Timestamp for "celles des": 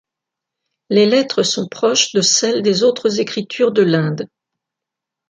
2.21-2.81